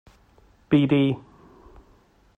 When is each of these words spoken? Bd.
Bd. 0.69 1.01